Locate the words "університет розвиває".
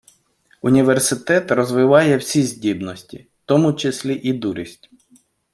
0.61-2.17